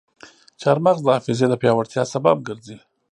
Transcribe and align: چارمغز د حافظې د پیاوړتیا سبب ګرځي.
چارمغز 0.61 0.99
د 1.03 1.07
حافظې 1.15 1.47
د 1.49 1.53
پیاوړتیا 1.61 2.03
سبب 2.13 2.37
ګرځي. 2.47 2.77